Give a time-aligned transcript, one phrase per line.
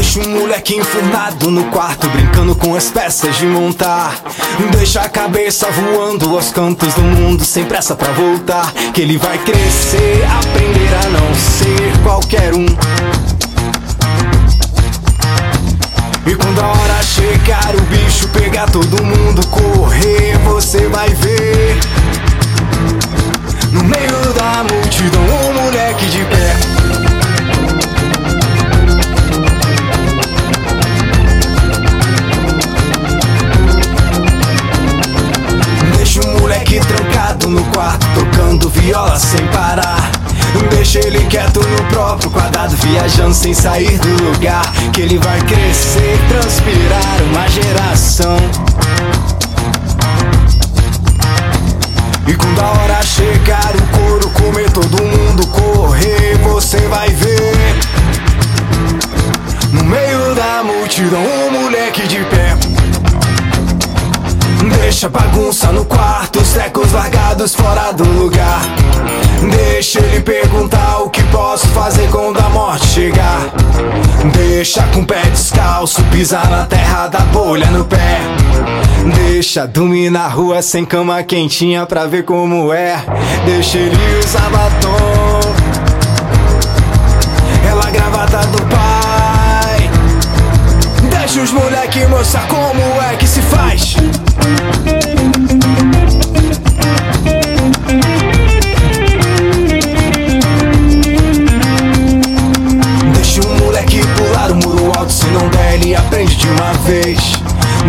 [0.00, 4.18] Deixa um moleque enfurnado no quarto, brincando com as peças de montar.
[4.72, 8.72] Deixa a cabeça voando aos cantos do mundo, sem pressa pra voltar.
[8.94, 12.64] Que ele vai crescer, aprender a não ser qualquer um.
[16.26, 21.78] E quando a hora chegar, o bicho pegar todo mundo, correr, você vai ver.
[37.80, 40.10] Quarto, tocando viola sem parar.
[40.70, 44.70] Deixa ele quieto no próprio quadrado, viajando sem sair do lugar.
[44.92, 48.36] Que ele vai crescer, transpirar uma geração.
[52.26, 57.78] E quando a hora chegar, o couro comer todo mundo, correr, você vai ver.
[59.72, 62.69] No meio da multidão, um moleque de pé.
[64.90, 68.60] Deixa bagunça no quarto, os trecos largados fora do lugar.
[69.48, 73.40] Deixa ele perguntar o que posso fazer quando a morte chegar.
[74.34, 78.18] Deixa com o pé descalço, pisar na terra da bolha no pé.
[79.14, 82.96] Deixa dormir na rua sem cama quentinha pra ver como é.
[83.46, 85.54] Deixa ele usar batom.
[87.64, 89.90] Ela gravata do pai.
[91.16, 92.59] Deixa os moleque mostrar como
[106.90, 107.34] vez.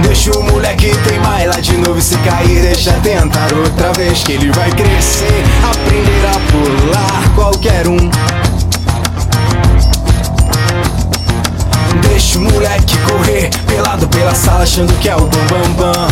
[0.04, 4.34] Deixa o moleque teimar e lá de novo se cair, deixa tentar outra vez que
[4.34, 7.98] ele vai crescer, aprender a pular qualquer um.
[12.08, 16.08] Deixa o moleque correr pelado pela sala achando que é o bam bam bam.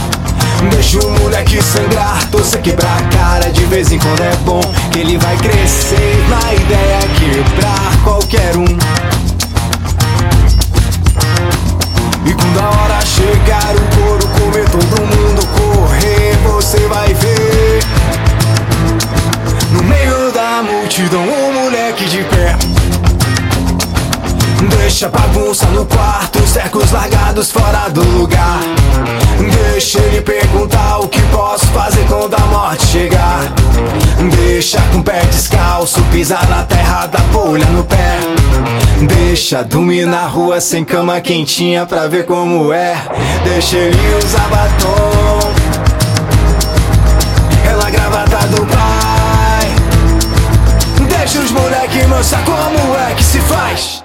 [0.72, 4.62] Deixa o moleque sangrar, torcer quebrar a cara de vez em quando é bom.
[4.92, 9.39] Que ele vai crescer na ideia quebrar qualquer um.
[24.90, 28.60] Deixa bagunça no quarto, os tecos largados fora do lugar.
[29.72, 33.54] Deixa ele perguntar o que posso fazer quando a morte chegar.
[34.36, 38.18] Deixa com o pé descalço, pisar na terra da bolha no pé.
[39.16, 42.98] Deixa dormir na rua sem cama quentinha pra ver como é.
[43.44, 45.54] Deixa ele usar batom.
[47.64, 49.70] Ela gravata do pai.
[51.16, 53.99] Deixa os moleque mostrar como é que se faz.